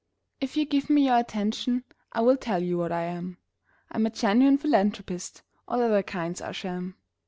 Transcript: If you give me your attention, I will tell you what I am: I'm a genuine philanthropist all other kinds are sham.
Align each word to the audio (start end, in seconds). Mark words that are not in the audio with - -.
If 0.39 0.57
you 0.57 0.65
give 0.65 0.89
me 0.89 1.05
your 1.05 1.17
attention, 1.19 1.83
I 2.11 2.21
will 2.21 2.35
tell 2.35 2.57
you 2.63 2.75
what 2.79 2.91
I 2.91 3.03
am: 3.03 3.37
I'm 3.91 4.07
a 4.07 4.09
genuine 4.09 4.57
philanthropist 4.57 5.43
all 5.67 5.79
other 5.79 6.01
kinds 6.01 6.41
are 6.41 6.53
sham. 6.53 6.95